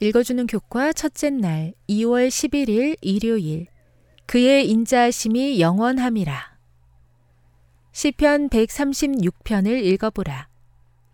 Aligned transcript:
읽어주는 0.00 0.46
교과 0.46 0.92
첫째 0.92 1.28
날 1.30 1.74
2월 1.88 2.28
11일 2.28 2.96
일요일 3.00 3.66
그의 4.26 4.70
인자심이 4.70 5.60
영원함이라. 5.60 6.56
시편 7.90 8.48
136편을 8.48 9.82
읽어보라. 9.84 10.46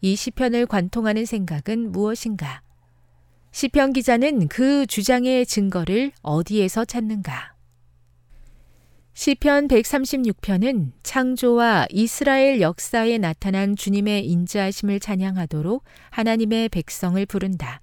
이 0.02 0.16
시편을 0.16 0.66
관통하는 0.66 1.24
생각은 1.24 1.92
무엇인가? 1.92 2.60
시편 3.52 3.94
기자는 3.94 4.48
그 4.48 4.84
주장의 4.86 5.46
증거를 5.46 6.12
어디에서 6.20 6.84
찾는가? 6.84 7.54
시편 9.14 9.68
136편은 9.68 10.92
창조와 11.02 11.86
이스라엘 11.88 12.60
역사에 12.60 13.16
나타난 13.16 13.76
주님의 13.76 14.26
인자하심을 14.26 15.00
찬양하도록 15.00 15.82
하나님의 16.10 16.68
백성을 16.68 17.24
부른다. 17.24 17.80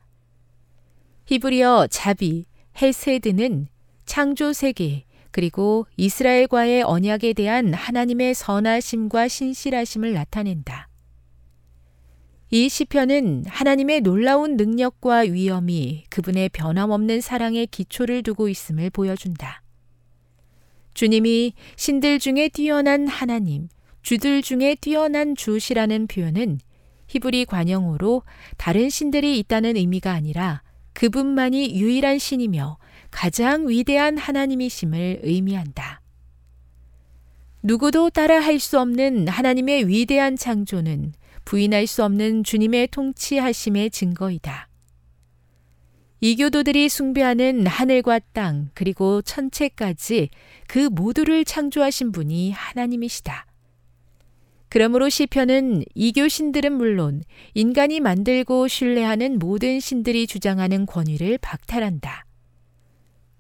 히브리어 1.26 1.88
자비, 1.88 2.46
헤세드는 2.82 3.68
창조 4.06 4.54
세계, 4.54 5.06
그리고 5.32 5.86
이스라엘과의 5.96 6.84
언약에 6.84 7.34
대한 7.34 7.74
하나님의 7.74 8.34
선하심과 8.34 9.28
신실하심을 9.28 10.14
나타낸다. 10.14 10.90
이 12.54 12.68
시편은 12.68 13.46
하나님의 13.48 14.02
놀라운 14.02 14.58
능력과 14.58 15.20
위엄이 15.20 16.04
그분의 16.10 16.50
변함없는 16.50 17.22
사랑의 17.22 17.68
기초를 17.68 18.24
두고 18.24 18.50
있음을 18.50 18.90
보여준다. 18.90 19.64
주님이 20.94 21.54
신들 21.78 22.20
중에 22.20 22.50
뛰어난 22.50 23.08
하나님, 23.08 23.70
주들 24.02 24.42
중에 24.42 24.76
뛰어난 24.76 25.36
주시라는 25.36 26.08
표현은 26.08 26.60
히브리 27.08 27.46
관용어로 27.46 28.24
다른 28.58 28.90
신들이 28.90 29.40
있다는 29.40 29.78
의미가 29.78 30.12
아니라 30.12 30.62
그분만이 30.94 31.80
유일한 31.80 32.20
신이며 32.20 32.78
가장 33.10 33.68
위대한 33.68 34.18
하나님이심을 34.18 35.22
의미한다. 35.24 36.02
누구도 37.64 38.10
따라 38.10 38.40
할 38.40 38.60
수 38.60 38.80
없는 38.80 39.28
하나님의 39.28 39.88
위대한 39.88 40.36
창조는 40.36 41.14
부인할 41.46 41.88
수 41.88 42.04
없는 42.04 42.44
주님의 42.44 42.88
통치하심의 42.88 43.92
증거이다. 43.92 44.68
이교도들이 46.22 46.88
숭배하는 46.88 47.66
하늘과 47.66 48.20
땅, 48.34 48.70
그리고 48.76 49.22
천체까지 49.24 50.30
그 50.68 50.88
모두를 50.92 51.44
창조하신 51.44 52.12
분이 52.12 52.52
하나님이시다. 52.52 53.48
그러므로 54.72 55.10
시편은 55.10 55.84
이교 55.96 56.30
신들은 56.30 56.72
물론 56.72 57.24
인간이 57.54 58.00
만들고 58.00 58.70
신뢰하는 58.70 59.38
모든 59.38 59.82
신들이 59.82 60.26
주장하는 60.26 60.86
권위를 60.86 61.40
박탈한다. 61.40 62.26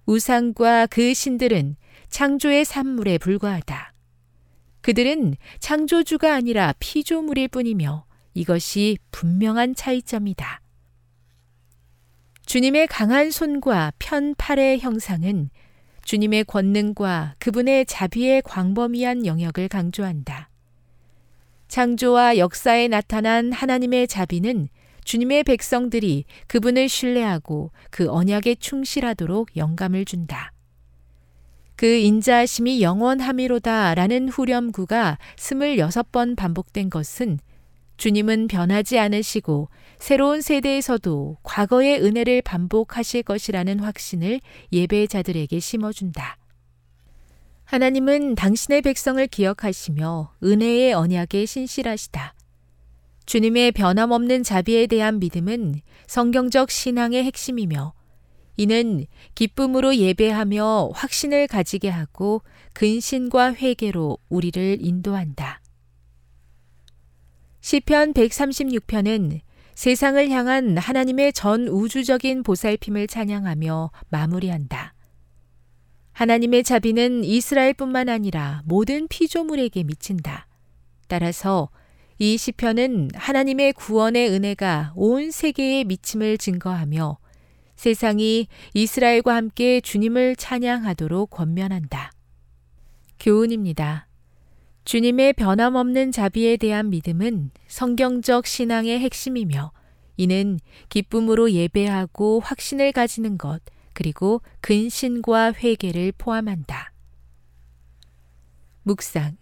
우상과 0.07 0.87
그 0.87 1.13
신들은 1.13 1.77
창조의 2.09 2.65
산물에 2.65 3.17
불과하다. 3.17 3.93
그들은 4.81 5.37
창조주가 5.59 6.35
아니라 6.35 6.73
피조물일 6.79 7.47
뿐이며 7.47 8.03
이것이 8.33 8.97
분명한 9.11 9.75
차이점이다. 9.75 10.59
주님의 12.45 12.87
강한 12.87 13.31
손과 13.31 13.93
편 13.99 14.35
팔의 14.37 14.81
형상은 14.81 15.49
주님의 16.03 16.43
권능과 16.43 17.35
그분의 17.39 17.85
자비의 17.85 18.41
광범위한 18.41 19.25
영역을 19.25 19.69
강조한다. 19.69 20.50
창조와 21.71 22.37
역사에 22.37 22.89
나타난 22.89 23.53
하나님의 23.53 24.09
자비는 24.09 24.67
주님의 25.05 25.45
백성들이 25.45 26.25
그분을 26.47 26.89
신뢰하고 26.89 27.71
그 27.89 28.09
언약에 28.09 28.55
충실하도록 28.55 29.55
영감을 29.55 30.03
준다. 30.03 30.51
그 31.77 31.85
인자하심이 31.85 32.81
영원함이로다 32.81 33.95
라는 33.95 34.27
후렴구가 34.27 35.17
26번 35.37 36.35
반복된 36.35 36.89
것은 36.89 37.39
주님은 37.95 38.49
변하지 38.49 38.99
않으시고 38.99 39.69
새로운 39.97 40.41
세대에서도 40.41 41.37
과거의 41.41 42.03
은혜를 42.03 42.41
반복하실 42.41 43.23
것이라는 43.23 43.79
확신을 43.79 44.41
예배자들에게 44.73 45.57
심어준다. 45.57 46.40
하나님은 47.71 48.35
당신의 48.35 48.81
백성을 48.81 49.25
기억하시며 49.27 50.33
은혜의 50.43 50.91
언약에 50.91 51.45
신실하시다. 51.45 52.33
주님의 53.25 53.71
변함없는 53.71 54.43
자비에 54.43 54.87
대한 54.87 55.19
믿음은 55.19 55.75
성경적 56.05 56.69
신앙의 56.69 57.23
핵심이며 57.23 57.93
이는 58.57 59.05
기쁨으로 59.35 59.95
예배하며 59.95 60.89
확신을 60.93 61.47
가지게 61.47 61.87
하고 61.87 62.41
근신과 62.73 63.53
회개로 63.53 64.17
우리를 64.27 64.79
인도한다. 64.81 65.61
시편 67.61 68.13
136편은 68.15 69.39
세상을 69.75 70.29
향한 70.29 70.77
하나님의 70.77 71.31
전 71.31 71.69
우주적인 71.69 72.43
보살핌을 72.43 73.07
찬양하며 73.07 73.91
마무리한다. 74.09 74.80
하나님의 76.13 76.63
자비는 76.63 77.23
이스라엘뿐만 77.23 78.09
아니라 78.09 78.61
모든 78.65 79.07
피조물에게 79.07 79.83
미친다. 79.83 80.47
따라서 81.07 81.69
이 82.19 82.37
시편은 82.37 83.09
하나님의 83.15 83.73
구원의 83.73 84.29
은혜가 84.29 84.93
온 84.95 85.31
세계에 85.31 85.83
미침을 85.85 86.37
증거하며 86.37 87.17
세상이 87.75 88.47
이스라엘과 88.75 89.35
함께 89.35 89.81
주님을 89.81 90.35
찬양하도록 90.35 91.31
권면한다. 91.31 92.11
교훈입니다. 93.19 94.07
주님의 94.85 95.33
변함없는 95.33 96.11
자비에 96.11 96.57
대한 96.57 96.89
믿음은 96.89 97.51
성경적 97.67 98.45
신앙의 98.45 98.99
핵심이며 98.99 99.71
이는 100.17 100.59
기쁨으로 100.89 101.51
예배하고 101.51 102.39
확신을 102.41 102.91
가지는 102.91 103.37
것, 103.37 103.61
그리고 104.01 104.41
근신과 104.61 105.53
회개를 105.53 106.13
포함한다. 106.17 106.91
묵상. 108.81 109.37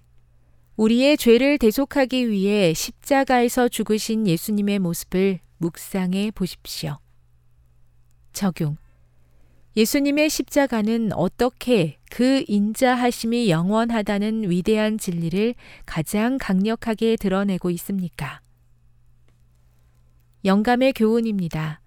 우리의 0.75 1.15
죄를 1.15 1.57
대속하기 1.57 2.29
위해 2.29 2.73
십자가에서 2.73 3.69
죽으신 3.69 4.27
예수님의 4.27 4.79
모습을 4.79 5.39
묵상해 5.59 6.31
보십시오. 6.31 6.97
적용. 8.33 8.75
예수님의 9.77 10.29
십자가는 10.29 11.13
어떻게 11.13 11.97
그 12.11 12.43
인자하심이 12.45 13.49
영원하다는 13.49 14.49
위대한 14.49 14.97
진리를 14.97 15.55
가장 15.85 16.37
강력하게 16.37 17.15
드러내고 17.15 17.69
있습니까? 17.69 18.41
영감의 20.43 20.91
교훈입니다. 20.91 21.78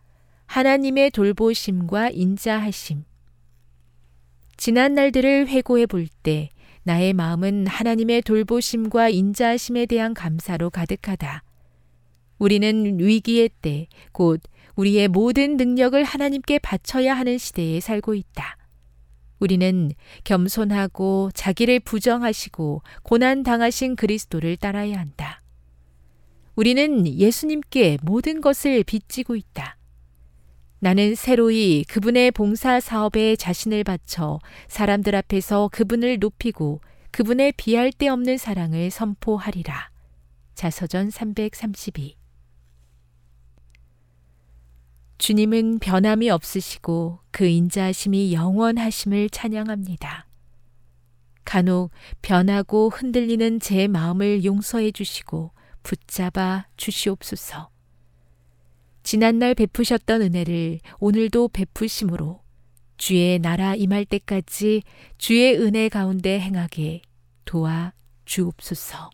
하나님의 0.53 1.13
돌보심과 1.13 2.11
인자하심. 2.11 3.05
지난 4.59 4.93
날들을 4.93 5.49
회고해 5.49 5.87
볼 5.87 6.09
때 6.23 6.51
나의 6.83 7.15
마음은 7.15 7.67
하나님의 7.67 8.21
돌보심과 8.21 9.09
인자하심에 9.09 9.87
대한 9.87 10.13
감사로 10.13 10.69
가득하다. 10.69 11.43
우리는 12.37 12.99
위기의 13.01 13.49
때, 13.63 13.87
곧 14.13 14.43
우리의 14.77 15.09
모든 15.09 15.57
능력을 15.57 16.05
하나님께 16.05 16.59
바쳐야 16.59 17.15
하는 17.15 17.39
시대에 17.39 17.81
살고 17.81 18.13
있다. 18.15 18.59
우리는 19.39 19.91
겸손하고 20.25 21.31
자기를 21.33 21.81
부정하시고 21.81 22.83
고난 23.03 23.43
당하신 23.43 23.97
그리스도를 23.97 24.59
따라야 24.59 24.99
한다. 24.99 25.41
우리는 26.57 27.09
예수님께 27.09 27.97
모든 28.03 28.43
것을 28.43 28.85
빚지고 28.85 29.35
있다. 29.35 29.79
나는 30.85 31.15
새로이 31.15 31.85
그분의 31.85 32.33
봉사 32.33 32.81
사업에 32.81 33.37
자신을 33.37 33.85
바쳐 33.85 34.41
사람들 34.67 35.15
앞에서 35.15 35.71
그분을 35.71 36.19
높이고 36.19 36.81
그분의 37.13 37.53
비할 37.57 37.93
데 37.93 38.09
없는 38.09 38.37
사랑을 38.37 38.91
선포하리라. 38.91 39.93
자서전 40.57 41.11
332 41.11 42.17
주님은 45.19 45.79
변함이 45.79 46.31
없으시고 46.31 47.21
그 47.31 47.47
인자하심이 47.47 48.35
영원하심을 48.35 49.31
찬양합니다. 49.31 50.27
간혹 51.45 51.93
변하고 52.23 52.89
흔들리는 52.89 53.61
제 53.61 53.87
마음을 53.87 54.43
용서해 54.43 54.91
주시고 54.91 55.53
붙잡아 55.85 56.67
주시옵소서. 56.77 57.72
지난날 59.03 59.55
베푸셨던 59.55 60.23
은혜를 60.23 60.81
오늘도 61.01 61.49
베푸심으로 61.49 62.41
주의 62.97 63.39
나라 63.39 63.75
임할 63.75 64.05
때까지 64.05 64.83
주의 65.19 65.57
은혜 65.59 65.89
가운데 65.89 66.39
행하게 66.39 67.03
도와 67.45 67.93
주옵소서. 68.25 69.11